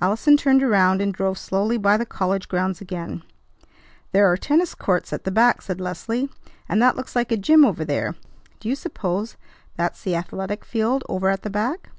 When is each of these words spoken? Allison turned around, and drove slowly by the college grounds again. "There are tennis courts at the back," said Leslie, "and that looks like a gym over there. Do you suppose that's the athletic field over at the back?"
Allison 0.00 0.36
turned 0.36 0.64
around, 0.64 1.00
and 1.00 1.14
drove 1.14 1.38
slowly 1.38 1.78
by 1.78 1.96
the 1.96 2.04
college 2.04 2.48
grounds 2.48 2.80
again. 2.80 3.22
"There 4.10 4.26
are 4.26 4.36
tennis 4.36 4.74
courts 4.74 5.12
at 5.12 5.22
the 5.22 5.30
back," 5.30 5.62
said 5.62 5.80
Leslie, 5.80 6.28
"and 6.68 6.82
that 6.82 6.96
looks 6.96 7.14
like 7.14 7.30
a 7.30 7.36
gym 7.36 7.64
over 7.64 7.84
there. 7.84 8.16
Do 8.58 8.68
you 8.68 8.74
suppose 8.74 9.36
that's 9.76 10.02
the 10.02 10.16
athletic 10.16 10.64
field 10.64 11.04
over 11.08 11.28
at 11.28 11.42
the 11.42 11.50
back?" 11.50 11.90